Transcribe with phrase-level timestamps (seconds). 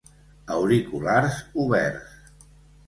[0.55, 2.19] Auriculars oberts.